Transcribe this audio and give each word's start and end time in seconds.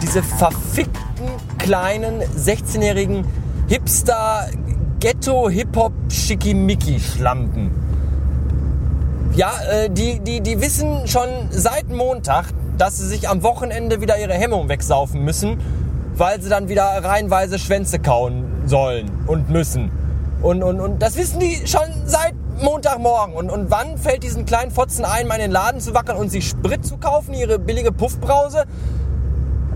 Diese 0.00 0.22
verfickten 0.22 0.94
kleinen 1.58 2.22
16-jährigen 2.22 3.26
Hipster 3.68 4.48
Ghetto 5.00 5.50
Hip 5.50 5.76
Hop 5.76 5.92
Schickimicki 6.08 6.98
Schlampen. 6.98 7.72
Ja, 9.34 9.52
äh, 9.70 9.90
die, 9.90 10.20
die, 10.20 10.40
die 10.40 10.60
wissen 10.62 11.06
schon 11.08 11.28
seit 11.50 11.90
Montag, 11.90 12.46
dass 12.78 12.96
sie 12.96 13.06
sich 13.06 13.28
am 13.28 13.42
Wochenende 13.42 14.00
wieder 14.00 14.18
ihre 14.18 14.32
Hemmung 14.32 14.70
wegsaufen 14.70 15.22
müssen, 15.22 15.58
weil 16.16 16.40
sie 16.40 16.48
dann 16.48 16.68
wieder 16.68 16.84
reihenweise 16.84 17.58
Schwänze 17.58 17.98
kauen 17.98 18.44
sollen 18.66 19.10
und 19.26 19.50
müssen. 19.50 19.90
Und, 20.42 20.62
und, 20.62 20.80
und 20.80 21.00
das 21.00 21.16
wissen 21.16 21.40
die 21.40 21.66
schon 21.66 21.88
seit 22.04 22.34
Montagmorgen. 22.60 23.34
Und, 23.34 23.50
und 23.50 23.70
wann 23.70 23.98
fällt 23.98 24.22
diesen 24.22 24.44
kleinen 24.44 24.70
Fotzen 24.70 25.04
ein, 25.04 25.26
mal 25.26 25.36
in 25.36 25.42
den 25.42 25.50
Laden 25.50 25.80
zu 25.80 25.94
wackeln 25.94 26.18
und 26.18 26.30
sich 26.30 26.48
Sprit 26.48 26.84
zu 26.84 26.98
kaufen, 26.98 27.34
ihre 27.34 27.58
billige 27.58 27.92
Puffbrause? 27.92 28.64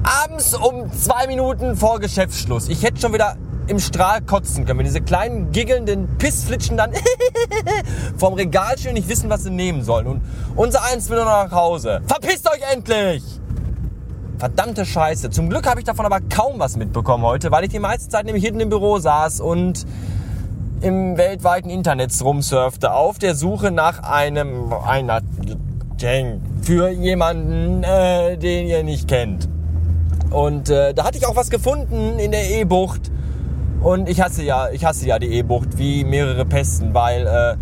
Abends 0.03 0.55
um 0.55 0.93
zwei 0.93 1.27
Minuten 1.27 1.77
vor 1.77 2.01
Geschäftsschluss. 2.01 2.69
Ich 2.69 2.83
hätte 2.83 3.01
schon 3.01 3.13
wieder 3.13 3.37
im 3.67 3.79
Strahl 3.79 4.23
kotzen 4.23 4.65
können, 4.65 4.79
wenn 4.79 4.87
diese 4.87 5.03
kleinen 5.03 5.53
giggelnden 5.53 6.17
Pissflitschen 6.19 6.77
dann 6.77 6.93
vom 8.17 8.33
Regal 8.35 8.79
stehen 8.79 8.91
und 8.91 8.95
nicht 8.95 9.09
wissen, 9.09 9.29
was 9.29 9.45
sie 9.45 9.51
nehmen 9.51 9.83
sollen. 9.83 10.07
Und 10.07 10.23
unser 10.57 10.83
eins 10.85 11.09
will 11.11 11.17
nur 11.17 11.27
noch 11.27 11.45
nach 11.45 11.53
Hause. 11.53 12.01
Verpisst 12.07 12.49
euch 12.49 12.63
endlich! 12.73 13.23
Verdammte 14.39 14.87
Scheiße. 14.87 15.31
Zum 15.31 15.51
Glück 15.51 15.67
habe 15.67 15.81
ich 15.81 15.87
davon 15.87 16.07
aber 16.07 16.21
kaum 16.21 16.59
was 16.59 16.77
mitbekommen 16.77 17.25
heute, 17.25 17.51
weil 17.51 17.65
ich 17.65 17.71
die 17.71 17.81
meiste 17.81 18.09
Zeit 18.09 18.25
nämlich 18.25 18.45
hinten 18.45 18.61
im 18.61 18.69
Büro 18.69 18.99
saß 18.99 19.41
und 19.41 19.85
im 20.81 21.17
weltweiten 21.17 21.71
Internet 21.71 22.13
rumsurfte 22.23 22.93
auf 22.93 23.19
der 23.19 23.35
Suche 23.35 23.73
nach 23.73 24.03
einem 24.05 24.73
einer 24.73 25.23
für 26.63 26.91
jemanden, 26.91 27.83
äh, 27.83 28.39
den 28.39 28.69
ihr 28.69 28.85
nicht 28.85 29.09
kennt. 29.09 29.49
Und 30.31 30.71
äh, 30.71 30.95
da 30.95 31.05
hatte 31.05 31.19
ich 31.19 31.27
auch 31.27 31.35
was 31.35 31.51
gefunden 31.51 32.21
in 32.21 32.31
der 32.31 32.49
E-Bucht. 32.49 33.11
Und 33.81 34.09
ich 34.09 34.21
hasse 34.21 34.45
ja, 34.45 34.71
ich 34.71 34.85
hasse 34.85 35.07
ja 35.07 35.19
die 35.19 35.27
E-Bucht 35.27 35.79
wie 35.79 36.05
mehrere 36.05 36.45
Pesten, 36.45 36.95
weil 36.95 37.27
äh, 37.27 37.57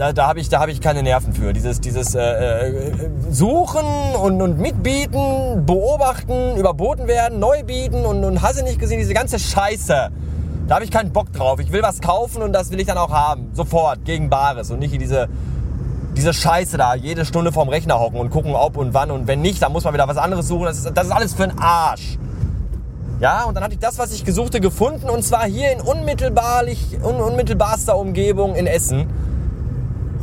da, 0.00 0.14
da 0.14 0.28
habe 0.28 0.40
ich, 0.40 0.48
da 0.48 0.60
habe 0.60 0.70
ich 0.70 0.80
keine 0.80 1.02
Nerven 1.02 1.34
für. 1.34 1.52
Dieses, 1.52 1.78
dieses 1.78 2.14
äh, 2.14 2.20
äh, 2.22 2.92
Suchen 3.30 3.84
und, 4.18 4.40
und 4.40 4.58
Mitbieten, 4.58 5.66
beobachten, 5.66 6.56
überboten 6.56 7.06
werden, 7.06 7.38
neu 7.38 7.62
bieten 7.64 8.06
und, 8.06 8.24
und 8.24 8.40
hasse 8.40 8.62
nicht 8.62 8.78
gesehen, 8.78 8.98
diese 8.98 9.12
ganze 9.12 9.38
Scheiße. 9.38 10.10
Da 10.68 10.74
habe 10.74 10.86
ich 10.86 10.90
keinen 10.90 11.12
Bock 11.12 11.34
drauf. 11.34 11.60
Ich 11.60 11.70
will 11.70 11.82
was 11.82 12.00
kaufen 12.00 12.40
und 12.40 12.54
das 12.54 12.70
will 12.70 12.80
ich 12.80 12.86
dann 12.86 12.96
auch 12.96 13.10
haben. 13.10 13.50
Sofort, 13.52 14.06
gegen 14.06 14.30
Bares 14.30 14.70
und 14.70 14.78
nicht 14.78 14.98
diese, 14.98 15.28
diese 16.16 16.32
Scheiße 16.32 16.78
da, 16.78 16.94
jede 16.94 17.26
Stunde 17.26 17.52
vorm 17.52 17.68
Rechner 17.68 18.00
hocken 18.00 18.20
und 18.20 18.30
gucken, 18.30 18.54
ob 18.54 18.78
und 18.78 18.94
wann 18.94 19.10
und 19.10 19.26
wenn 19.26 19.42
nicht, 19.42 19.60
dann 19.60 19.70
muss 19.70 19.84
man 19.84 19.92
wieder 19.92 20.08
was 20.08 20.16
anderes 20.16 20.48
suchen. 20.48 20.64
Das 20.64 20.78
ist, 20.78 20.90
das 20.94 21.08
ist 21.08 21.12
alles 21.12 21.34
für 21.34 21.42
einen 21.42 21.58
Arsch. 21.58 22.16
Ja, 23.20 23.44
und 23.44 23.54
dann 23.54 23.62
hatte 23.62 23.74
ich 23.74 23.80
das, 23.80 23.98
was 23.98 24.12
ich 24.12 24.24
gesuchte, 24.24 24.60
gefunden 24.60 25.10
und 25.10 25.22
zwar 25.24 25.44
hier 25.44 25.72
in 25.72 25.82
unmittelbarlich, 25.82 26.96
un, 27.02 27.16
unmittelbarster 27.16 27.98
Umgebung 27.98 28.54
in 28.54 28.66
Essen. 28.66 29.29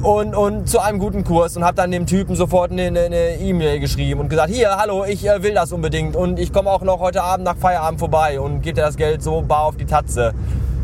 Und, 0.04 0.36
und 0.36 0.70
zu 0.70 0.80
einem 0.80 1.00
guten 1.00 1.24
Kurs 1.24 1.58
und 1.58 1.64
habe 1.64 1.76
dann 1.76 1.90
dem 1.90 2.06
Typen 2.06 2.36
sofort 2.36 2.72
eine 2.72 3.40
E-Mail 3.40 3.80
geschrieben 3.80 4.20
und 4.20 4.30
gesagt, 4.30 4.54
hier, 4.54 4.78
hallo, 4.78 5.04
ich 5.06 5.28
äh, 5.28 5.42
will 5.42 5.56
das 5.56 5.72
unbedingt 5.72 6.16
und 6.16 6.38
ich 6.38 6.54
komme 6.54 6.70
auch 6.70 6.84
noch 6.84 7.00
heute 7.00 7.24
Abend 7.24 7.46
nach 7.46 7.58
Feierabend 7.58 8.00
vorbei 8.00 8.40
und 8.40 8.62
gebe 8.62 8.76
dir 8.76 8.84
das 8.84 8.96
Geld 8.96 9.24
so 9.24 9.42
bar 9.42 9.64
auf 9.64 9.76
die 9.76 9.86
Tatze. 9.86 10.34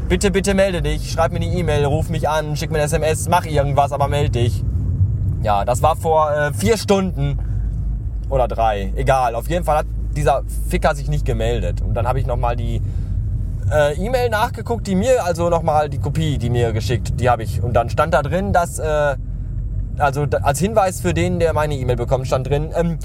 Bitte, 0.09 0.31
bitte 0.31 0.55
melde 0.55 0.81
dich, 0.81 1.11
schreib 1.11 1.31
mir 1.31 1.37
eine 1.37 1.45
E-Mail, 1.45 1.85
ruf 1.85 2.09
mich 2.09 2.27
an, 2.27 2.57
schick 2.57 2.71
mir 2.71 2.77
eine 2.77 2.85
SMS, 2.85 3.29
mach 3.29 3.45
irgendwas, 3.45 3.91
aber 3.91 4.07
melde 4.07 4.31
dich. 4.31 4.63
Ja, 5.43 5.63
das 5.63 5.83
war 5.83 5.95
vor 5.95 6.31
äh, 6.31 6.51
vier 6.53 6.77
Stunden 6.77 7.37
oder 8.29 8.47
drei, 8.47 8.91
egal. 8.95 9.35
Auf 9.35 9.47
jeden 9.47 9.63
Fall 9.63 9.77
hat 9.77 9.85
dieser 10.15 10.41
Ficker 10.69 10.95
sich 10.95 11.07
nicht 11.07 11.25
gemeldet. 11.25 11.81
Und 11.81 11.93
dann 11.93 12.07
habe 12.07 12.19
ich 12.19 12.25
nochmal 12.25 12.55
die 12.55 12.81
äh, 13.73 13.93
E-Mail 13.93 14.29
nachgeguckt, 14.29 14.85
die 14.87 14.95
mir, 14.95 15.25
also 15.25 15.49
nochmal 15.49 15.89
die 15.89 15.99
Kopie, 15.99 16.37
die 16.37 16.49
mir 16.49 16.71
geschickt, 16.73 17.19
die 17.19 17.29
habe 17.29 17.43
ich. 17.43 17.61
Und 17.61 17.73
dann 17.73 17.89
stand 17.89 18.13
da 18.13 18.21
drin, 18.21 18.53
dass, 18.53 18.79
äh, 18.79 19.15
also 19.97 20.25
als 20.41 20.59
Hinweis 20.59 21.01
für 21.01 21.13
den, 21.13 21.39
der 21.39 21.53
meine 21.53 21.75
E-Mail 21.75 21.95
bekommt, 21.95 22.27
stand 22.27 22.47
drin, 22.47 22.71
ähm, 22.75 22.99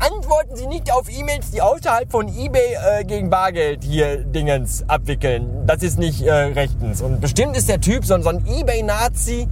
antworten 0.00 0.56
Sie 0.56 0.66
nicht 0.66 0.92
auf 0.92 1.08
E-Mails, 1.08 1.50
die 1.50 1.62
außerhalb 1.62 2.10
von 2.10 2.28
eBay 2.28 2.74
äh, 2.74 3.04
gegen 3.04 3.30
Bargeld 3.30 3.84
hier 3.84 4.24
Dingens 4.24 4.84
abwickeln. 4.88 5.64
Das 5.66 5.82
ist 5.82 5.98
nicht 5.98 6.22
äh, 6.22 6.32
rechtens. 6.32 7.00
Und 7.00 7.20
bestimmt 7.20 7.56
ist 7.56 7.68
der 7.68 7.80
Typ 7.80 8.04
so, 8.04 8.20
so 8.20 8.28
ein 8.28 8.44
eBay-Nazi, 8.46 9.48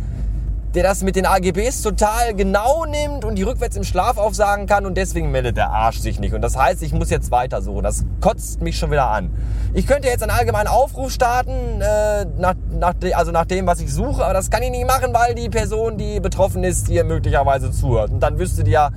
der 0.74 0.82
das 0.82 1.02
mit 1.02 1.16
den 1.16 1.26
AGBs 1.26 1.82
total 1.82 2.34
genau 2.34 2.84
nimmt 2.84 3.24
und 3.24 3.36
die 3.36 3.42
rückwärts 3.42 3.76
im 3.76 3.84
Schlaf 3.84 4.18
aufsagen 4.18 4.66
kann 4.66 4.84
und 4.84 4.96
deswegen 4.96 5.30
meldet 5.30 5.56
der 5.56 5.70
Arsch 5.70 5.98
sich 5.98 6.20
nicht. 6.20 6.34
Und 6.34 6.42
das 6.42 6.56
heißt, 6.56 6.82
ich 6.82 6.92
muss 6.92 7.10
jetzt 7.10 7.30
weitersuchen. 7.30 7.82
Das 7.82 8.04
kotzt 8.20 8.60
mich 8.60 8.78
schon 8.78 8.90
wieder 8.90 9.08
an. 9.08 9.30
Ich 9.74 9.86
könnte 9.86 10.08
jetzt 10.08 10.22
einen 10.22 10.32
allgemeinen 10.32 10.68
Aufruf 10.68 11.12
starten, 11.12 11.80
äh, 11.80 12.26
nach, 12.38 12.54
nach, 12.78 12.94
also 13.14 13.32
nach 13.32 13.46
dem, 13.46 13.66
was 13.66 13.80
ich 13.80 13.92
suche, 13.92 14.24
aber 14.24 14.34
das 14.34 14.50
kann 14.50 14.62
ich 14.62 14.70
nicht 14.70 14.86
machen, 14.86 15.14
weil 15.14 15.34
die 15.34 15.48
Person, 15.48 15.96
die 15.96 16.20
betroffen 16.20 16.62
ist, 16.64 16.88
hier 16.88 17.04
möglicherweise 17.04 17.70
zuhört. 17.70 18.10
Und 18.10 18.20
dann 18.20 18.38
wüsste 18.38 18.64
die 18.64 18.72
ja, 18.72 18.90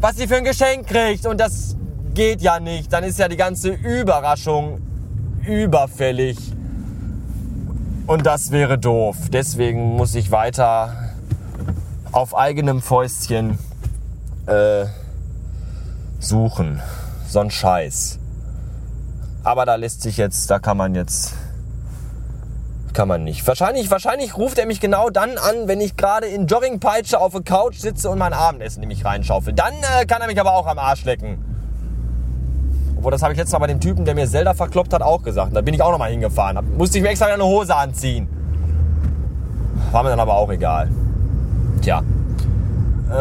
was 0.00 0.16
sie 0.16 0.26
für 0.26 0.36
ein 0.36 0.44
Geschenk 0.44 0.86
kriegt. 0.86 1.26
Und 1.26 1.40
das 1.40 1.76
geht 2.14 2.42
ja 2.42 2.60
nicht. 2.60 2.92
Dann 2.92 3.04
ist 3.04 3.18
ja 3.18 3.28
die 3.28 3.36
ganze 3.36 3.70
Überraschung 3.70 4.80
überfällig. 5.46 6.36
Und 8.10 8.26
das 8.26 8.50
wäre 8.50 8.76
doof. 8.76 9.16
Deswegen 9.32 9.94
muss 9.94 10.16
ich 10.16 10.32
weiter 10.32 11.12
auf 12.10 12.36
eigenem 12.36 12.82
Fäustchen 12.82 13.56
äh, 14.46 14.86
suchen. 16.18 16.82
So 17.28 17.38
ein 17.38 17.52
Scheiß. 17.52 18.18
Aber 19.44 19.64
da 19.64 19.76
lässt 19.76 20.02
sich 20.02 20.16
jetzt, 20.16 20.50
da 20.50 20.58
kann 20.58 20.76
man 20.76 20.96
jetzt, 20.96 21.34
kann 22.94 23.06
man 23.06 23.22
nicht. 23.22 23.46
Wahrscheinlich, 23.46 23.92
wahrscheinlich 23.92 24.36
ruft 24.36 24.58
er 24.58 24.66
mich 24.66 24.80
genau 24.80 25.10
dann 25.10 25.38
an, 25.38 25.68
wenn 25.68 25.80
ich 25.80 25.96
gerade 25.96 26.26
in 26.26 26.48
Joggingpeitsche 26.48 27.20
auf 27.20 27.30
der 27.30 27.42
Couch 27.42 27.76
sitze 27.76 28.10
und 28.10 28.18
mein 28.18 28.32
Abendessen 28.32 28.80
nämlich 28.80 29.04
reinschaufel. 29.04 29.52
Dann 29.52 29.74
äh, 30.00 30.04
kann 30.04 30.20
er 30.20 30.26
mich 30.26 30.40
aber 30.40 30.54
auch 30.54 30.66
am 30.66 30.80
Arsch 30.80 31.04
lecken. 31.04 31.38
Obwohl, 33.00 33.12
das 33.12 33.22
habe 33.22 33.32
ich 33.32 33.38
letztes 33.38 33.54
Mal 33.54 33.60
bei 33.60 33.66
dem 33.68 33.80
Typen, 33.80 34.04
der 34.04 34.14
mir 34.14 34.28
Zelda 34.28 34.52
verkloppt 34.52 34.92
hat, 34.92 35.00
auch 35.00 35.22
gesagt. 35.22 35.56
Da 35.56 35.62
bin 35.62 35.72
ich 35.72 35.80
auch 35.80 35.90
nochmal 35.90 36.10
hingefahren. 36.10 36.56
Da 36.56 36.60
musste 36.60 36.98
ich 36.98 37.02
mir 37.02 37.08
extra 37.08 37.28
eine 37.28 37.42
Hose 37.42 37.74
anziehen. 37.74 38.28
War 39.90 40.02
mir 40.02 40.10
dann 40.10 40.20
aber 40.20 40.34
auch 40.34 40.50
egal. 40.50 40.90
Tja. 41.80 42.02
Äh, 43.08 43.14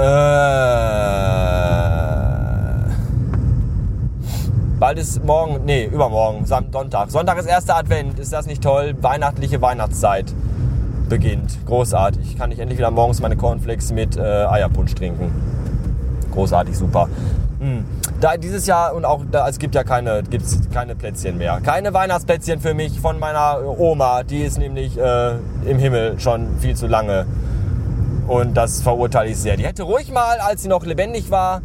bald 4.81 5.00
ist 5.00 5.23
morgen, 5.23 5.63
nee, 5.63 5.85
übermorgen, 5.85 6.46
Sonntag. 6.46 7.09
Sonntag 7.09 7.38
ist 7.38 7.46
erster 7.46 7.78
Advent. 7.78 8.19
Ist 8.19 8.34
das 8.34 8.47
nicht 8.47 8.61
toll? 8.61 8.96
Weihnachtliche 9.00 9.61
Weihnachtszeit 9.61 10.34
beginnt. 11.07 11.57
Großartig. 11.66 12.38
Kann 12.38 12.51
ich 12.51 12.59
endlich 12.59 12.79
wieder 12.79 12.91
morgens 12.91 13.22
meine 13.22 13.38
Cornflakes 13.38 13.94
mit 13.94 14.17
äh, 14.17 14.19
Eierpunsch 14.19 14.94
trinken. 14.94 15.31
Großartig, 16.34 16.78
super. 16.78 17.07
Da 18.22 18.38
dieses 18.38 18.68
Jahr 18.68 18.96
und 18.96 19.06
auch 19.06 19.22
da, 19.30 19.47
es 19.47 19.59
gibt 19.59 19.75
ja 19.75 19.84
keine, 19.84 20.24
gibt's 20.24 20.59
keine 20.74 20.96
Plätzchen 20.96 21.38
mehr. 21.38 21.59
Keine 21.62 21.94
Weihnachtsplätzchen 21.94 22.59
für 22.59 22.74
mich 22.74 23.00
von 23.00 23.20
meiner 23.20 23.62
Oma. 23.78 24.24
Die 24.24 24.42
ist 24.42 24.58
nämlich 24.58 24.97
äh, 24.97 25.36
im 25.66 25.78
Himmel 25.78 26.20
schon 26.20 26.58
viel 26.59 26.75
zu 26.75 26.88
lange. 26.88 27.25
Und 28.28 28.56
das 28.56 28.81
verurteile 28.81 29.31
ich 29.31 29.38
sehr. 29.38 29.58
Die 29.58 29.66
hätte 29.66 29.84
ruhig 29.84 30.12
mal, 30.12 30.38
als 30.40 30.62
sie 30.62 30.68
noch 30.70 30.86
lebendig 30.86 31.31
war, 31.31 31.62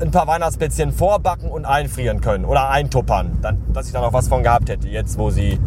ein 0.00 0.10
paar 0.10 0.26
Weihnachtsplätzchen 0.26 0.92
vorbacken 0.92 1.50
und 1.50 1.64
einfrieren 1.64 2.20
können 2.20 2.44
oder 2.44 2.70
eintuppern. 2.70 3.38
Dann, 3.42 3.62
dass 3.72 3.86
ich 3.86 3.92
da 3.92 4.00
noch 4.00 4.12
was 4.12 4.28
von 4.28 4.42
gehabt 4.42 4.68
hätte, 4.68 4.88
jetzt 4.88 5.18
wo 5.18 5.30
sie 5.30 5.58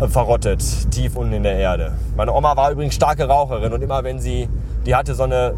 äh, 0.00 0.06
verrottet, 0.06 0.62
tief 0.90 1.16
unten 1.16 1.32
in 1.32 1.42
der 1.42 1.56
Erde. 1.56 1.92
Meine 2.16 2.32
Oma 2.32 2.56
war 2.56 2.70
übrigens 2.70 2.94
starke 2.94 3.26
Raucherin 3.26 3.72
und 3.72 3.82
immer 3.82 4.04
wenn 4.04 4.20
sie, 4.20 4.48
die 4.86 4.94
hatte 4.94 5.14
so 5.14 5.24
eine 5.24 5.54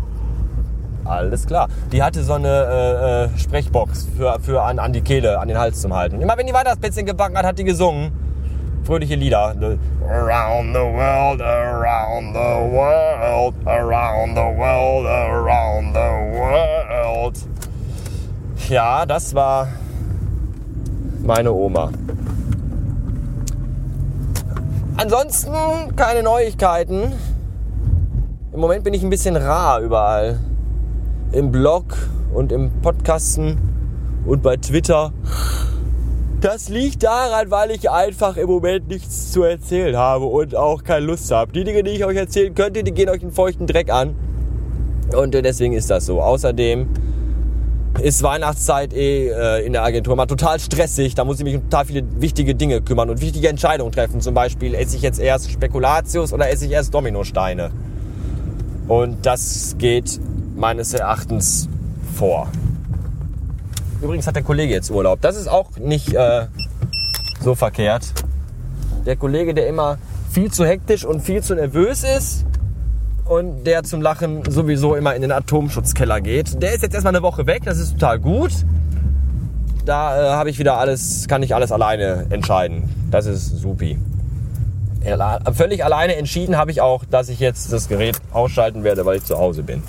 alles 1.05 1.47
klar. 1.47 1.69
Die 1.93 2.03
hatte 2.03 2.23
so 2.23 2.35
eine 2.35 2.49
äh, 2.49 3.25
äh, 3.25 3.39
Sprechbox 3.39 4.09
für, 4.17 4.39
für 4.41 4.63
an, 4.63 4.79
an 4.79 4.93
die 4.93 5.01
Kehle, 5.01 5.39
an 5.39 5.49
den 5.49 5.59
Hals 5.59 5.81
zum 5.81 5.95
Halten. 5.95 6.21
Immer 6.21 6.37
wenn 6.37 6.47
die 6.47 6.53
Weihnachtsplätzchen 6.53 7.07
gebacken 7.07 7.37
hat, 7.37 7.45
hat 7.45 7.59
die 7.59 7.65
gesungen. 7.65 8.13
Fröhliche 8.85 9.15
Lieder. 9.15 9.55
Around 10.09 10.75
the 10.75 10.81
world, 10.81 11.41
around 11.43 12.35
the 12.35 12.73
world, 12.73 13.55
around 13.67 14.37
the 14.37 14.59
world, 14.59 15.07
around 15.07 15.95
the 15.95 16.39
world. 16.39 17.37
Ja, 18.69 19.05
das 19.05 19.35
war 19.35 19.69
meine 21.23 21.53
Oma. 21.53 21.91
Ansonsten 24.97 25.53
keine 25.97 26.23
Neuigkeiten. 26.23 27.13
Im 28.53 28.61
Moment 28.61 28.85
bin 28.85 28.95
ich 28.95 29.03
ein 29.03 29.11
bisschen 29.11 29.37
rar 29.37 29.81
überall 29.81 30.41
im 31.33 31.53
Blog 31.53 31.85
und 32.35 32.53
im 32.53 32.71
Podcasten 32.83 33.59
und 34.27 34.43
bei 34.43 34.57
Twitter. 34.57 35.13
Das 36.41 36.69
liegt 36.69 37.03
daran, 37.03 37.51
weil 37.51 37.71
ich 37.71 37.91
einfach 37.91 38.37
im 38.37 38.49
Moment 38.49 38.89
nichts 38.89 39.31
zu 39.31 39.43
erzählen 39.43 39.97
habe 39.97 40.25
und 40.25 40.57
auch 40.57 40.83
keine 40.83 41.07
Lust 41.07 41.31
habe. 41.31 41.53
Die 41.53 41.65
Dinge, 41.65 41.83
die 41.83 41.91
ich 41.91 42.05
euch 42.05 42.17
erzählen 42.17 42.55
könnte, 42.55 42.83
die 42.83 42.93
gehen 42.93 43.09
euch 43.09 43.23
einen 43.23 43.33
feuchten 43.33 43.67
Dreck 43.67 43.93
an. 43.93 44.15
Und 45.15 45.35
deswegen 45.35 45.75
ist 45.75 45.91
das 45.91 46.07
so. 46.07 46.23
Außerdem 46.23 46.89
ist 48.03 48.23
Weihnachtszeit 48.23 48.95
eh 48.95 49.29
äh, 49.29 49.67
in 49.67 49.73
der 49.73 49.83
Agentur 49.83 50.17
mal 50.17 50.27
total 50.27 50.59
stressig. 50.61 51.15
Da 51.15 51.25
muss 51.25 51.39
ich 51.39 51.45
mich 51.45 51.57
um 51.57 51.65
total 51.65 51.85
viele 51.85 52.05
wichtige 52.21 52.55
Dinge 52.55 52.81
kümmern 52.81 53.11
und 53.11 53.21
wichtige 53.21 53.49
Entscheidungen 53.49 53.93
treffen. 53.93 54.21
Zum 54.21 54.33
Beispiel, 54.33 54.75
esse 54.75 54.97
ich 54.97 55.03
jetzt 55.03 55.21
erst 55.21 55.51
Spekulatius 55.51 56.33
oder 56.33 56.49
esse 56.49 56.65
ich 56.65 56.71
erst 56.71 56.95
Dominosteine? 56.95 57.71
Und 58.89 59.27
das 59.27 59.77
geht 59.79 60.21
meines 60.61 60.93
Erachtens 60.93 61.69
vor. 62.15 62.49
Übrigens 64.03 64.27
hat 64.27 64.37
der 64.37 64.43
Kollege 64.43 64.73
jetzt 64.73 64.91
Urlaub. 64.91 65.21
Das 65.21 65.37
ist 65.37 65.49
auch 65.49 65.77
nicht 65.79 66.13
äh, 66.13 66.47
so 67.43 67.55
verkehrt. 67.55 68.13
Der 69.07 69.17
Kollege, 69.17 69.55
der 69.55 69.67
immer 69.67 69.99
viel 70.31 70.53
zu 70.53 70.65
hektisch 70.65 71.05
und 71.05 71.23
viel 71.23 71.43
zu 71.43 71.55
nervös 71.55 72.05
ist 72.05 72.45
und 73.25 73.65
der 73.65 73.83
zum 73.85 74.03
Lachen 74.03 74.43
sowieso 74.49 74.95
immer 74.95 75.15
in 75.15 75.23
den 75.23 75.33
Atomschutzkeller 75.33 76.21
geht. 76.21 76.63
Der 76.63 76.75
ist 76.75 76.83
jetzt 76.83 76.95
erstmal 76.95 77.15
eine 77.15 77.23
Woche 77.23 77.47
weg, 77.47 77.63
das 77.65 77.79
ist 77.79 77.93
total 77.95 78.19
gut. 78.19 78.53
Da 79.87 80.17
äh, 80.17 80.31
habe 80.35 80.51
ich 80.51 80.59
wieder 80.59 80.79
alles, 80.79 81.27
kann 81.27 81.43
ich 81.43 81.55
alles 81.55 81.73
alleine 81.73 82.27
entscheiden. 82.31 83.09
Das 83.11 83.27
ist 83.27 83.59
supi. 83.59 83.99
Völlig 85.55 85.85
alleine 85.85 86.17
entschieden 86.17 86.59
habe 86.59 86.71
ich 86.71 86.83
auch, 86.83 87.07
dass 87.07 87.31
ich 87.31 87.41
jetzt 87.41 87.73
das 87.73 87.89
Gerät 87.89 88.21
ausschalten 88.33 88.85
werde, 88.85 89.07
weil 89.07 89.17
ich 89.17 89.25
zu 89.25 89.39
Hause 89.39 89.63
bin. 89.63 89.83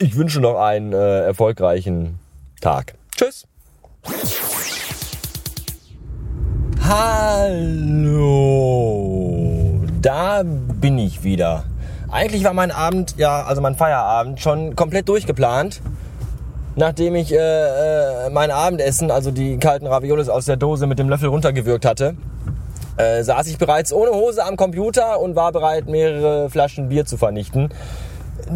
Ich 0.00 0.14
wünsche 0.16 0.38
noch 0.38 0.60
einen 0.60 0.92
äh, 0.92 1.22
erfolgreichen 1.24 2.20
Tag. 2.60 2.94
Tschüss. 3.16 3.48
Hallo, 6.86 8.20
da 10.00 10.44
bin 10.44 10.98
ich 10.98 11.24
wieder. 11.24 11.64
Eigentlich 12.12 12.44
war 12.44 12.52
mein 12.52 12.70
Abend, 12.70 13.16
ja, 13.18 13.42
also 13.42 13.60
mein 13.60 13.74
Feierabend 13.74 14.38
schon 14.38 14.76
komplett 14.76 15.08
durchgeplant. 15.08 15.80
Nachdem 16.76 17.16
ich 17.16 17.32
äh, 17.32 17.36
äh, 17.36 18.30
mein 18.30 18.52
Abendessen, 18.52 19.10
also 19.10 19.32
die 19.32 19.58
kalten 19.58 19.88
Raviolis 19.88 20.28
aus 20.28 20.44
der 20.44 20.56
Dose 20.56 20.86
mit 20.86 21.00
dem 21.00 21.08
Löffel 21.08 21.28
runtergewürgt 21.28 21.84
hatte, 21.84 22.14
äh, 22.98 23.24
saß 23.24 23.48
ich 23.48 23.58
bereits 23.58 23.92
ohne 23.92 24.12
Hose 24.12 24.44
am 24.44 24.56
Computer 24.56 25.18
und 25.18 25.34
war 25.34 25.50
bereit, 25.50 25.88
mehrere 25.88 26.50
Flaschen 26.50 26.88
Bier 26.88 27.04
zu 27.04 27.16
vernichten. 27.16 27.70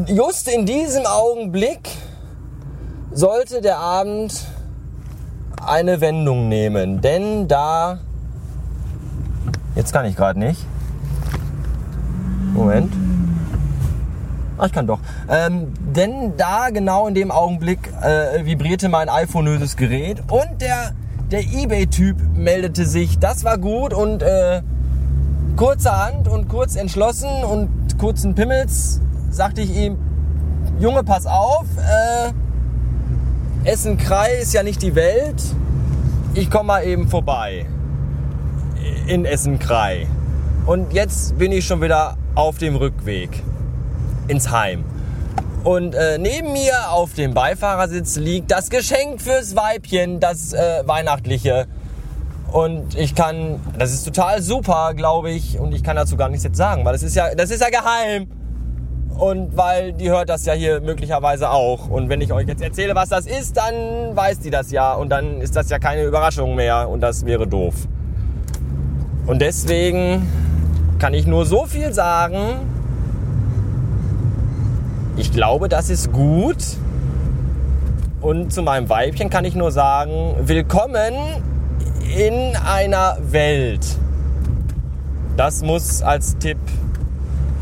Just 0.07 0.49
in 0.49 0.65
diesem 0.67 1.05
Augenblick 1.07 1.91
sollte 3.13 3.61
der 3.61 3.79
Abend 3.79 4.47
eine 5.65 6.01
Wendung 6.01 6.49
nehmen, 6.49 7.01
denn 7.01 7.47
da 7.47 7.99
Jetzt 9.75 9.93
kann 9.93 10.05
ich 10.05 10.17
gerade 10.17 10.39
nicht. 10.39 10.61
Moment. 12.53 12.93
Ach, 14.59 14.67
ich 14.67 14.73
kann 14.73 14.87
doch. 14.87 14.99
Ähm, 15.31 15.73
denn 15.97 16.37
da 16.37 16.69
genau 16.69 17.07
in 17.07 17.15
dem 17.15 17.31
Augenblick 17.31 17.91
äh, 18.03 18.45
vibrierte 18.45 18.91
mein 18.91 19.09
iPhone-öses 19.09 19.77
Gerät 19.77 20.23
und 20.31 20.61
der, 20.61 20.93
der 21.31 21.41
Ebay-Typ 21.41 22.17
meldete 22.35 22.85
sich. 22.85 23.19
Das 23.19 23.45
war 23.45 23.57
gut 23.57 23.95
und 23.95 24.23
äh, 24.23 24.61
kurzerhand 25.57 26.29
und 26.29 26.49
kurz 26.49 26.77
entschlossen 26.77 27.31
und 27.45 27.99
kurzen 27.99 28.35
Pimmels 28.35 29.01
sagte 29.33 29.63
ich 29.63 29.75
ihm, 29.75 29.99
Junge, 30.79 31.03
pass 31.03 31.27
auf, 31.27 31.65
äh, 31.79 32.33
Essen-Krei 33.69 34.33
ist 34.43 34.53
ja 34.53 34.63
nicht 34.63 34.83
die 34.83 34.95
Welt. 34.95 35.43
Ich 36.35 36.51
komme 36.51 36.65
mal 36.65 36.85
eben 36.85 37.09
vorbei 37.09 37.67
in 39.07 39.25
Essen-Krei. 39.25 40.07
Und 40.67 40.93
jetzt 40.93 41.39
bin 41.39 41.51
ich 41.51 41.67
schon 41.67 41.81
wieder 41.81 42.17
auf 42.35 42.59
dem 42.59 42.77
Rückweg 42.77 43.43
ins 44.29 44.51
Heim. 44.51 44.85
Und 45.65 45.95
äh, 45.95 46.19
neben 46.19 46.53
mir 46.53 46.91
auf 46.91 47.15
dem 47.15 47.35
Beifahrersitz 47.35 48.17
liegt 48.17 48.51
das 48.51 48.69
Geschenk 48.69 49.21
fürs 49.21 49.57
Weibchen, 49.57 50.21
das 50.21 50.53
äh, 50.53 50.83
weihnachtliche. 50.87 51.67
Und 52.51 52.97
ich 52.97 53.15
kann, 53.15 53.61
das 53.79 53.93
ist 53.93 54.05
total 54.05 54.43
super, 54.43 54.93
glaube 54.95 55.31
ich, 55.31 55.59
und 55.59 55.73
ich 55.73 55.83
kann 55.83 55.97
dazu 55.97 56.17
gar 56.17 56.29
nichts 56.29 56.45
jetzt 56.45 56.57
sagen, 56.57 56.85
weil 56.85 56.93
das 56.93 57.03
ist 57.03 57.15
ja, 57.17 57.35
das 57.35 57.51
ist 57.51 57.63
ja 57.63 57.71
geheim. 57.71 58.27
Und 59.19 59.57
weil 59.57 59.93
die 59.93 60.11
hört 60.11 60.29
das 60.29 60.47
ja 60.47 60.53
hier 60.53 60.81
möglicherweise 60.81 61.51
auch. 61.51 61.89
Und 61.89 62.09
wenn 62.09 62.21
ich 62.21 62.33
euch 62.33 62.49
jetzt 62.49 62.63
erzähle, 62.63 62.95
was 62.95 63.09
das 63.09 63.27
ist, 63.27 63.57
dann 63.57 64.17
weiß 64.17 64.41
die 64.41 64.51
das 64.51 64.71
ja. 64.71 64.95
Und 64.95 65.11
dann 65.11 65.41
ist 65.41 65.55
das 65.55 65.71
ja 65.71 65.79
keine 65.79 66.05
Überraschung 66.05 66.55
mehr. 66.55 66.89
Und 66.89 67.01
das 67.01 67.25
wäre 67.25 67.47
doof. 67.47 67.75
Und 69.27 69.41
deswegen 69.41 70.29
kann 70.99 71.15
ich 71.15 71.27
nur 71.27 71.47
so 71.47 71.67
viel 71.67 71.93
sagen. 71.93 72.61
Ich 75.17 75.33
glaube, 75.33 75.69
das 75.69 75.91
ist 75.91 76.13
gut. 76.13 76.59
Und 78.21 78.53
zu 78.53 78.63
meinem 78.63 78.89
Weibchen 78.89 79.31
kann 79.31 79.45
ich 79.45 79.55
nur 79.55 79.73
sagen, 79.73 80.37
willkommen 80.41 81.15
in 82.17 82.57
einer 82.57 83.19
Welt. 83.21 83.85
Das 85.37 85.63
muss 85.63 86.03
als 86.03 86.39
Tipp 86.39 86.59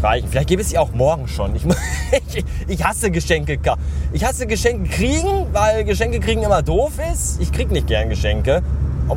reichen. 0.03 0.29
Vielleicht 0.29 0.49
gebe 0.49 0.63
es 0.63 0.71
sie 0.71 0.79
auch 0.79 0.93
morgen 0.93 1.29
schon. 1.29 1.55
Ich, 1.57 1.65
ich, 2.35 2.45
ich, 2.67 2.85
hasse 2.85 3.11
Geschenke. 3.11 3.59
Ich 4.13 4.25
hasse 4.25 4.47
Geschenke 4.47 4.89
kriegen, 4.89 5.47
weil 5.53 5.85
Geschenke 5.85 6.21
kriegen 6.21 6.43
immer 6.43 6.63
doof 6.63 6.93
ist. 7.13 7.41
Ich 7.41 7.53
kriege 7.53 7.73
nicht 7.73 7.87
gern 7.87 8.09
Geschenke. 8.09 8.63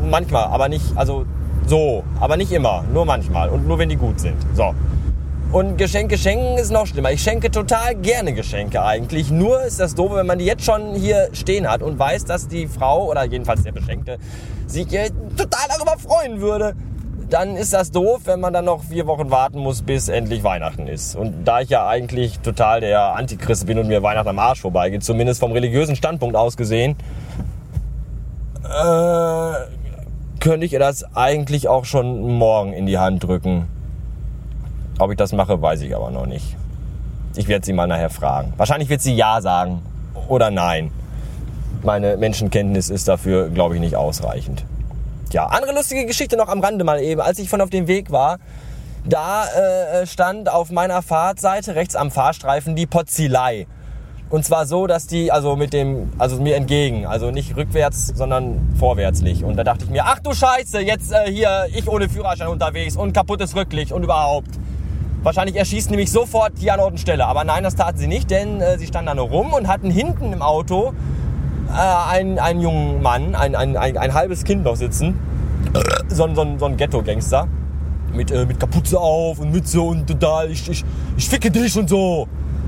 Manchmal, 0.10 0.46
aber 0.46 0.70
nicht, 0.70 0.86
also 0.96 1.26
so, 1.68 2.04
aber 2.20 2.36
nicht 2.36 2.52
immer, 2.52 2.84
nur 2.92 3.06
manchmal 3.06 3.50
und 3.50 3.68
nur 3.68 3.78
wenn 3.80 3.90
die 3.90 3.96
gut 3.96 4.20
sind. 4.20 4.38
So. 4.56 4.74
Und 5.52 5.78
Geschenke 5.78 6.18
schenken 6.18 6.58
ist 6.58 6.72
noch 6.72 6.88
schlimmer. 6.88 7.12
Ich 7.12 7.22
schenke 7.22 7.52
total 7.52 7.94
gerne 7.94 8.34
Geschenke 8.34 8.82
eigentlich. 8.84 9.30
Nur 9.30 9.62
ist 9.62 9.80
das 9.80 9.94
doof, 9.94 10.14
wenn 10.16 10.26
man 10.26 10.40
die 10.40 10.46
jetzt 10.46 10.66
schon 10.66 10.96
hier 10.96 11.30
stehen 11.34 11.70
hat 11.70 11.84
und 11.84 12.00
weiß, 12.00 12.26
dass 12.26 12.48
die 12.48 12.66
Frau 12.66 13.08
oder 13.08 13.24
jedenfalls 13.24 13.62
der 13.62 13.72
Beschenkte 13.72 14.18
sich 14.66 14.92
äh, 14.94 15.12
total 15.38 15.68
darüber 15.70 15.96
freuen 16.00 16.42
würde. 16.42 16.76
Dann 17.34 17.58
ist 17.58 17.74
das 17.74 17.90
doof, 17.90 18.22
wenn 18.26 18.40
man 18.40 18.54
dann 18.54 18.66
noch 18.66 18.84
vier 18.84 19.08
Wochen 19.08 19.32
warten 19.32 19.58
muss, 19.58 19.82
bis 19.82 20.08
endlich 20.08 20.44
Weihnachten 20.44 20.86
ist. 20.86 21.16
Und 21.16 21.46
da 21.46 21.62
ich 21.62 21.70
ja 21.70 21.88
eigentlich 21.88 22.38
total 22.42 22.80
der 22.80 23.16
Antichrist 23.16 23.66
bin 23.66 23.80
und 23.80 23.88
mir 23.88 24.04
Weihnachten 24.04 24.30
am 24.30 24.38
Arsch 24.38 24.62
vorbeigeht, 24.62 25.04
zumindest 25.04 25.40
vom 25.40 25.52
religiösen 25.52 25.96
Standpunkt 25.96 26.36
aus 26.36 26.58
gesehen, 26.58 26.96
äh, 28.66 29.54
könnte 30.42 30.64
ich 30.64 30.74
ihr 30.74 30.80
das 30.80 31.06
eigentlich 31.16 31.68
auch 31.68 31.86
schon 31.86 32.22
morgen 32.38 32.72
in 32.72 32.86
die 32.86 33.00
Hand 33.00 33.24
drücken. 33.24 33.68
Ob 35.00 35.10
ich 35.10 35.18
das 35.18 35.34
mache, 35.34 35.60
weiß 35.60 35.82
ich 35.82 35.96
aber 35.96 36.12
noch 36.12 36.28
nicht. 36.28 36.56
Ich 37.36 37.48
werde 37.48 37.66
sie 37.66 37.74
mal 37.74 37.88
nachher 37.88 38.12
fragen. 38.12 38.54
Wahrscheinlich 38.58 38.90
wird 38.90 39.02
sie 39.02 39.16
Ja 39.16 39.42
sagen 39.42 39.82
oder 40.28 40.52
Nein. 40.52 40.92
Meine 41.82 42.16
Menschenkenntnis 42.16 42.92
ist 42.92 43.08
dafür, 43.08 43.50
glaube 43.50 43.74
ich, 43.74 43.82
nicht 43.82 43.96
ausreichend. 43.96 44.66
Ja, 45.34 45.48
andere 45.48 45.74
lustige 45.74 46.06
Geschichte 46.06 46.38
noch 46.38 46.48
am 46.48 46.60
Rande 46.60 46.84
mal 46.84 47.02
eben. 47.02 47.20
Als 47.20 47.40
ich 47.40 47.50
von 47.50 47.60
auf 47.60 47.72
dem 47.72 47.88
Weg 47.88 48.12
war, 48.12 48.38
da 49.04 49.46
äh, 49.46 50.06
stand 50.06 50.48
auf 50.48 50.70
meiner 50.70 51.02
Fahrtseite 51.02 51.74
rechts 51.74 51.96
am 51.96 52.12
Fahrstreifen 52.12 52.76
die 52.76 52.86
Potzilei. 52.86 53.66
Und 54.30 54.46
zwar 54.46 54.68
so, 54.68 54.86
dass 54.86 55.08
die, 55.08 55.32
also 55.32 55.56
mit 55.56 55.74
dem, 55.74 56.12
also 56.20 56.40
mir 56.40 56.56
entgegen, 56.56 57.08
also 57.08 57.32
nicht 57.32 57.56
rückwärts, 57.56 58.14
sondern 58.16 58.76
vorwärtslich. 58.78 59.44
Und 59.44 59.58
da 59.58 59.64
dachte 59.64 59.86
ich 59.86 59.90
mir, 59.90 60.06
ach 60.06 60.20
du 60.20 60.34
Scheiße, 60.34 60.82
jetzt 60.82 61.12
äh, 61.12 61.32
hier 61.32 61.66
ich 61.74 61.88
ohne 61.88 62.10
Führerschein 62.10 62.48
unterwegs 62.48 62.96
und 62.96 63.14
kaputtes 63.14 63.56
Rücklicht 63.56 63.92
und 63.92 64.04
überhaupt. 64.04 64.50
Wahrscheinlich 65.24 65.56
erschießen 65.56 65.92
die 65.92 65.98
mich 65.98 66.12
sofort 66.12 66.54
hier 66.60 66.76
an 66.76 66.80
Ort 66.80 66.92
und 66.92 66.98
Stelle. 67.00 67.26
Aber 67.26 67.44
nein, 67.44 67.64
das 67.64 67.76
taten 67.76 67.98
sie 67.98 68.08
nicht, 68.08 68.30
denn 68.30 68.62
äh, 68.62 68.78
sie 68.78 68.86
standen 68.86 69.08
da 69.08 69.16
nur 69.16 69.30
rum 69.30 69.52
und 69.54 69.68
hatten 69.68 69.90
hinten 69.90 70.32
im 70.32 70.44
Auto 70.44 70.90
äh, 70.90 70.94
einen, 71.74 72.40
einen 72.40 72.62
jungen 72.62 73.02
Mann, 73.02 73.36
ein, 73.36 73.56
ein, 73.56 73.78
ein, 73.78 73.98
ein 73.98 74.14
halbes 74.14 74.44
Kind 74.44 74.64
noch 74.64 74.76
sitzen. 74.76 75.20
So, 76.08 76.28
so, 76.34 76.58
so 76.58 76.66
ein 76.66 76.78
Ghetto-Gangster. 76.78 77.48
Mit, 78.14 78.30
äh, 78.30 78.46
mit 78.46 78.60
Kapuze 78.60 79.00
auf 79.00 79.40
und 79.40 79.52
Mütze 79.52 79.82
und 79.82 80.06
total, 80.06 80.52
ich, 80.52 80.70
ich, 80.70 80.86
ich 81.18 81.28
ficke 81.28 81.50
dich 81.50 81.76
und 81.78 81.90
so. 81.90 82.28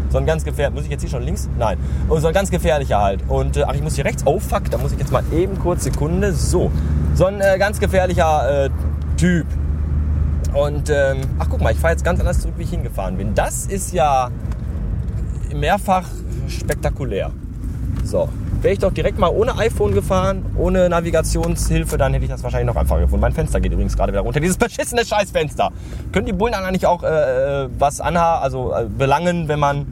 So 0.09 0.17
ein 0.17 0.25
ganz 0.25 0.43
gefährlicher. 0.43 0.73
Muss 0.73 0.85
ich 0.85 0.89
jetzt 0.89 1.01
hier 1.01 1.09
schon 1.09 1.23
links? 1.23 1.49
Nein. 1.59 1.77
So 2.09 2.27
ein 2.27 2.33
ganz 2.33 2.49
gefährlicher 2.49 2.99
halt. 2.99 3.21
Und 3.27 3.57
äh, 3.57 3.63
ach, 3.67 3.73
ich 3.73 3.83
muss 3.83 3.95
hier 3.95 4.05
rechts. 4.05 4.23
Oh 4.25 4.39
fuck, 4.39 4.71
da 4.71 4.77
muss 4.77 4.91
ich 4.91 4.99
jetzt 4.99 5.11
mal 5.11 5.23
eben 5.33 5.59
kurz 5.59 5.83
Sekunde. 5.83 6.33
So. 6.33 6.71
So 7.13 7.25
ein 7.25 7.41
äh, 7.41 7.57
ganz 7.59 7.79
gefährlicher 7.79 8.65
äh, 8.65 8.69
Typ. 9.17 9.45
Und 10.53 10.89
ähm, 10.89 11.17
ach 11.37 11.47
guck 11.49 11.61
mal, 11.61 11.73
ich 11.73 11.79
fahre 11.79 11.93
jetzt 11.93 12.05
ganz 12.05 12.19
anders 12.19 12.39
zurück, 12.39 12.55
wie 12.57 12.63
ich 12.63 12.69
hingefahren 12.69 13.17
bin. 13.17 13.35
Das 13.35 13.65
ist 13.65 13.93
ja 13.93 14.29
mehrfach 15.53 16.07
spektakulär. 16.47 17.31
So. 18.03 18.29
Wäre 18.65 18.73
ich 18.73 18.79
doch 18.79 18.91
direkt 18.91 19.19
mal 19.19 19.27
ohne 19.27 19.55
iPhone 19.59 19.93
gefahren, 19.93 20.43
ohne 20.57 20.89
Navigationshilfe, 20.89 21.99
dann 21.99 22.13
hätte 22.13 22.25
ich 22.25 22.31
das 22.31 22.41
wahrscheinlich 22.41 22.65
noch 22.65 22.75
einfacher 22.75 23.01
gefunden. 23.01 23.21
Mein 23.21 23.31
Fenster 23.31 23.61
geht 23.61 23.71
übrigens 23.71 23.95
gerade 23.95 24.11
wieder 24.11 24.21
runter. 24.21 24.39
Dieses 24.41 24.57
beschissene 24.57 25.05
Scheißfenster. 25.05 25.69
Können 26.11 26.25
die 26.25 26.33
Bullen 26.33 26.55
eigentlich 26.55 26.87
auch 26.87 27.03
äh, 27.03 27.65
äh 27.65 27.69
was 27.77 28.01
anha 28.01 28.39
also 28.39 28.73
äh, 28.73 28.85
belangen, 28.85 29.49
wenn 29.49 29.59
man 29.59 29.85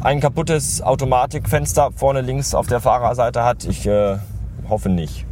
ein 0.00 0.18
kaputtes 0.18 0.82
Automatikfenster 0.82 1.92
vorne 1.94 2.20
links 2.22 2.56
auf 2.56 2.66
der 2.66 2.80
Fahrerseite 2.80 3.44
hat? 3.44 3.64
Ich 3.64 3.86
äh, 3.86 4.16
hoffe 4.68 4.88
nicht. 4.88 5.24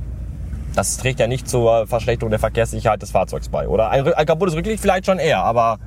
Das 0.76 0.98
trägt 0.98 1.18
ja 1.18 1.26
nicht 1.26 1.48
zur 1.48 1.88
Verschlechterung 1.88 2.30
der 2.30 2.38
Verkehrssicherheit 2.38 3.02
des 3.02 3.10
Fahrzeugs 3.10 3.48
bei. 3.48 3.66
Oder 3.66 3.90
ein, 3.90 4.06
ein 4.14 4.26
kaputtes 4.26 4.54
Rücklicht 4.54 4.80
vielleicht 4.80 5.06
schon 5.06 5.18
eher, 5.18 5.42
aber 5.42 5.80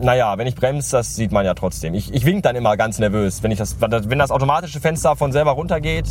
naja, 0.00 0.36
wenn 0.38 0.46
ich 0.46 0.54
bremse, 0.54 0.96
das 0.96 1.14
sieht 1.16 1.32
man 1.32 1.44
ja 1.44 1.54
trotzdem. 1.54 1.94
Ich, 1.94 2.12
ich 2.12 2.24
wink 2.24 2.42
dann 2.42 2.56
immer 2.56 2.76
ganz 2.76 2.98
nervös, 2.98 3.42
wenn, 3.42 3.50
ich 3.50 3.58
das, 3.58 3.76
wenn 3.80 4.18
das 4.18 4.30
automatische 4.30 4.80
Fenster 4.80 5.16
von 5.16 5.32
selber 5.32 5.52
runtergeht, 5.52 6.06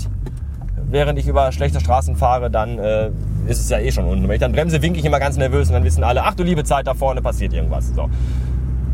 während 0.90 1.20
ich 1.20 1.28
über 1.28 1.52
schlechte 1.52 1.80
Straßen 1.80 2.16
fahre, 2.16 2.50
dann 2.50 2.78
äh, 2.80 3.10
ist 3.48 3.60
es 3.60 3.70
ja 3.70 3.80
eh 3.80 3.92
schon 3.92 4.06
unten. 4.06 4.28
Wenn 4.28 4.36
ich 4.36 4.42
dann 4.42 4.52
bremse, 4.52 4.82
winke 4.82 5.00
ich 5.00 5.06
immer 5.06 5.20
ganz 5.20 5.38
nervös 5.38 5.68
und 5.68 5.74
dann 5.74 5.84
wissen 5.84 6.04
alle, 6.04 6.24
ach 6.24 6.36
du 6.36 6.44
liebe 6.44 6.64
Zeit, 6.64 6.88
da 6.88 6.94
vorne 6.94 7.22
passiert 7.22 7.54
irgendwas. 7.54 7.90
So. 7.96 8.10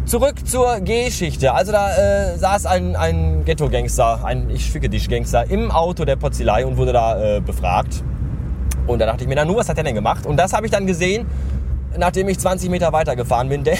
Zurück 0.05 0.47
zur 0.47 0.79
Geschichte. 0.79 1.53
Also 1.53 1.71
da 1.71 1.95
äh, 1.95 2.37
saß 2.37 2.65
ein, 2.65 2.95
ein 2.95 3.45
Ghetto-Gangster, 3.45 4.25
ein 4.25 4.49
ich 4.49 4.71
ficke 4.71 4.89
dich 4.89 5.07
Gangster, 5.09 5.49
im 5.49 5.71
Auto 5.71 6.05
der 6.05 6.15
Potzilei 6.15 6.65
und 6.65 6.77
wurde 6.77 6.93
da 6.93 7.37
äh, 7.37 7.41
befragt. 7.41 8.03
Und 8.87 8.99
da 8.99 9.05
dachte 9.05 9.23
ich 9.23 9.29
mir, 9.29 9.35
na 9.35 9.45
nur, 9.45 9.57
was 9.57 9.69
hat 9.69 9.77
er 9.77 9.83
denn 9.83 9.93
gemacht? 9.93 10.25
Und 10.25 10.37
das 10.37 10.53
habe 10.53 10.65
ich 10.65 10.71
dann 10.71 10.87
gesehen, 10.87 11.27
nachdem 11.97 12.27
ich 12.29 12.39
20 12.39 12.69
Meter 12.71 12.91
weitergefahren 12.91 13.49
bin. 13.49 13.63
Denn, 13.63 13.77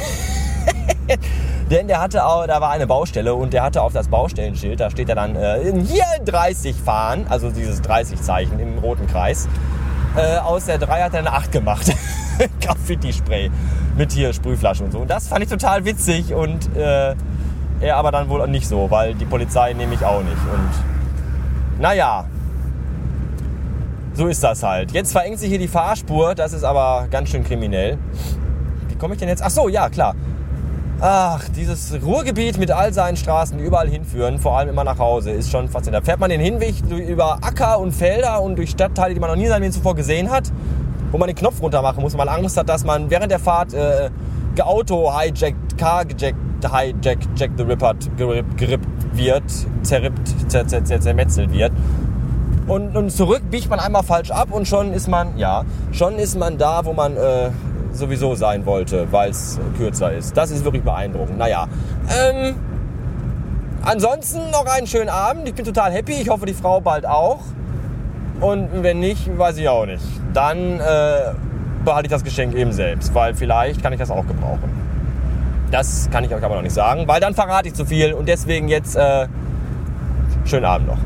denn 1.70 1.88
der 1.88 2.02
hatte 2.02 2.26
auch, 2.26 2.46
da 2.48 2.62
war 2.62 2.72
eine 2.72 2.88
Baustelle 2.88 3.36
und 3.36 3.54
der 3.54 3.64
hatte 3.64 3.82
auf 3.82 3.94
das 3.94 4.08
Baustellenschild, 4.08 4.80
da 4.80 4.90
steht 4.90 5.10
er 5.10 5.16
dann 5.16 5.36
äh, 5.36 5.74
hier 5.86 6.06
30 6.26 6.76
fahren, 6.76 7.26
also 7.30 7.50
dieses 7.50 7.82
30-Zeichen 7.82 8.60
im 8.60 8.78
roten 8.80 9.08
Kreis. 9.08 9.48
Äh, 10.16 10.38
aus 10.38 10.66
der 10.66 10.78
3 10.78 11.04
hat 11.04 11.14
er 11.14 11.20
eine 11.20 11.32
8 11.32 11.52
gemacht. 11.52 11.94
Graffiti-Spray 12.62 13.52
mit 13.98 14.12
hier 14.12 14.34
Sprühflaschen 14.34 14.86
und 14.86 14.92
so. 14.92 15.00
Und 15.00 15.10
das 15.10 15.28
fand 15.28 15.44
ich 15.44 15.50
total 15.50 15.86
witzig 15.86 16.34
und 16.34 16.76
äh, 16.76 17.16
er 17.82 17.98
aber 17.98 18.12
dann 18.12 18.30
wohl 18.30 18.48
nicht 18.48 18.68
so, 18.68 18.90
weil 18.90 19.14
die 19.14 19.26
Polizei 19.26 19.74
nehme 19.74 19.94
ich 19.94 20.04
auch 20.04 20.22
nicht. 20.22 20.38
Und 20.54 21.82
naja, 21.82 22.26
so 24.14 24.28
ist 24.28 24.44
das 24.44 24.64
halt. 24.64 24.92
Jetzt 24.92 25.12
verengt 25.12 25.40
sich 25.40 25.50
hier 25.50 25.60
die 25.60 25.68
Fahrspur, 25.68 26.36
das 26.36 26.54
ist 26.54 26.64
aber 26.64 27.08
ganz 27.10 27.30
schön 27.30 27.44
kriminell. 27.44 27.98
Wie 28.88 28.96
komme 28.96 29.14
ich 29.14 29.20
denn 29.20 29.30
jetzt? 29.30 29.42
Ach 29.42 29.50
so, 29.50 29.70
ja, 29.70 29.90
klar. 29.90 30.16
Ach, 31.02 31.48
dieses 31.56 31.98
Ruhrgebiet 32.04 32.58
mit 32.58 32.72
all 32.72 32.94
seinen 32.94 33.16
Straßen, 33.16 33.58
die 33.58 33.64
überall 33.64 33.88
hinführen, 33.88 34.38
vor 34.38 34.58
allem 34.58 34.68
immer 34.68 34.84
nach 34.84 35.00
Hause, 35.00 35.32
ist 35.32 35.50
schon 35.50 35.70
faszinierend. 35.70 36.06
Da 36.06 36.12
fährt 36.12 36.20
man 36.20 36.30
den 36.30 36.42
Hinweg 36.42 36.76
über 36.92 37.36
Acker 37.42 37.80
und 37.80 37.94
Felder 37.94 38.42
und 38.42 38.58
durch 38.58 38.72
Stadtteile, 38.72 39.14
die 39.14 39.20
man 39.22 39.30
noch 39.30 39.38
nie 39.38 39.44
in 39.44 39.50
seinem 39.50 39.62
Leben 39.62 39.74
zuvor 39.74 39.96
gesehen 39.96 40.30
hat, 40.30 40.52
wo 41.12 41.18
man 41.18 41.28
den 41.28 41.38
Knopf 41.38 41.62
runter 41.62 41.82
machen 41.82 42.02
muss, 42.02 42.18
weil 42.18 42.26
man 42.26 42.36
Angst 42.36 42.58
hat, 42.58 42.68
dass 42.68 42.84
man 42.84 43.10
während 43.10 43.32
der 43.32 43.40
Fahrt 43.40 43.74
äh, 43.74 44.10
geauto 44.56 45.18
hijackt, 45.18 45.78
car 45.78 46.04
gejackt, 46.04 46.36
hijackt, 46.70 47.28
Jack 47.38 47.52
the 47.56 47.64
Ripper 47.64 47.96
gerippt, 48.18 48.58
gerippt 48.58 48.88
wird, 49.14 49.44
zerrippt, 49.84 50.52
zer, 50.52 50.68
zer, 50.68 50.84
zer, 50.84 51.00
zermetzelt 51.00 51.54
wird. 51.54 51.72
Und, 52.68 52.98
und 52.98 53.10
zurück 53.10 53.44
biegt 53.50 53.70
man 53.70 53.80
einmal 53.80 54.04
falsch 54.04 54.32
ab 54.32 54.50
und 54.52 54.68
schon 54.68 54.92
ist 54.92 55.08
man, 55.08 55.38
ja, 55.38 55.64
schon 55.94 56.16
ist 56.16 56.38
man 56.38 56.58
da, 56.58 56.84
wo 56.84 56.92
man 56.92 57.16
äh, 57.16 57.52
sowieso 58.00 58.36
sein 58.36 58.66
wollte, 58.66 59.12
weil 59.12 59.30
es 59.30 59.60
kürzer 59.78 60.12
ist. 60.14 60.36
Das 60.36 60.52
ist 60.52 60.64
wirklich 60.64 60.84
beeindruckend. 60.84 61.38
Naja, 61.38 61.68
ähm, 62.10 62.56
ansonsten 63.84 64.50
noch 64.52 64.66
einen 64.66 64.88
schönen 64.88 65.10
Abend. 65.10 65.48
Ich 65.48 65.56
bin 65.56 65.66
total 65.66 65.92
happy. 65.92 66.14
Ich 66.14 66.30
hoffe, 66.30 66.46
die 66.46 66.54
Frau 66.54 66.82
bald 66.82 67.06
auch. 67.06 67.42
Und 68.42 68.70
wenn 68.84 69.00
nicht, 69.00 69.38
weiß 69.38 69.58
ich 69.58 69.68
auch 69.68 69.86
nicht. 69.86 70.04
Dann 70.34 70.80
äh, 70.80 71.34
behalte 71.84 72.08
ich 72.08 72.12
das 72.12 72.24
Geschenk 72.24 72.56
eben 72.56 72.72
selbst, 72.72 73.14
weil 73.14 73.34
vielleicht 73.36 73.84
kann 73.84 73.94
ich 73.94 74.00
das 74.00 74.12
auch 74.12 74.26
gebrauchen. 74.26 74.70
Das 75.72 76.10
kann 76.12 76.24
ich 76.24 76.34
euch 76.34 76.44
aber 76.44 76.56
noch 76.56 76.62
nicht 76.64 76.74
sagen, 76.74 77.08
weil 77.08 77.20
dann 77.22 77.36
verrate 77.36 77.68
ich 77.68 77.74
zu 77.76 77.86
viel 77.86 78.14
und 78.14 78.28
deswegen 78.28 78.68
jetzt 78.70 78.96
äh, 78.96 79.28
schönen 80.46 80.66
Abend 80.66 80.88
noch. 80.88 80.98